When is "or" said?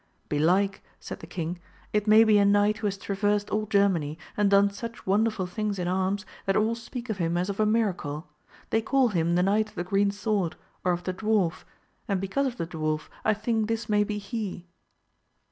10.83-10.91